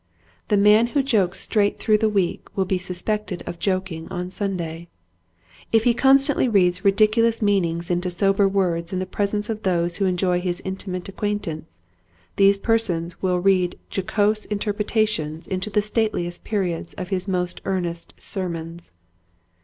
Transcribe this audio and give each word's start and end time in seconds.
The 0.47 0.57
man 0.57 0.87
who 0.97 1.03
jokes 1.03 1.39
straight 1.39 1.77
through 1.77 1.99
the 1.99 2.09
week 2.09 2.47
will 2.57 2.65
be 2.65 2.79
suspected 2.79 3.43
of 3.45 3.59
joking 3.59 4.07
on 4.09 4.31
Sunday. 4.31 4.87
If 5.71 5.83
he 5.83 5.93
constantly 5.93 6.49
reads 6.49 6.83
ridiculous 6.83 7.39
meanings 7.39 7.91
into 7.91 8.09
sober 8.09 8.47
words 8.47 8.91
in 8.91 8.97
the 8.97 9.05
presence 9.05 9.47
of 9.47 9.61
those 9.61 9.97
who 9.97 10.05
enjoy 10.05 10.41
his 10.41 10.59
intimate 10.65 11.07
acquaintance, 11.07 11.81
these 12.37 12.57
persons 12.57 13.21
will 13.21 13.37
read 13.39 13.77
jocose 13.91 14.45
interpretations 14.45 15.45
into 15.47 15.69
the 15.69 15.83
stateliest 15.83 16.43
periods 16.43 16.95
of 16.95 17.09
his 17.09 17.27
most 17.27 17.61
earnest 17.63 18.15
sermons. 18.17 18.93